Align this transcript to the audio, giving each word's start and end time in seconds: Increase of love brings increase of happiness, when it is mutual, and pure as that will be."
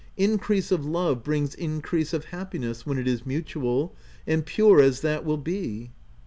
Increase 0.17 0.71
of 0.71 0.83
love 0.83 1.21
brings 1.21 1.53
increase 1.53 2.11
of 2.11 2.25
happiness, 2.25 2.87
when 2.87 2.97
it 2.97 3.07
is 3.07 3.23
mutual, 3.23 3.95
and 4.25 4.43
pure 4.43 4.81
as 4.81 5.01
that 5.01 5.23
will 5.23 5.37
be." 5.37 5.91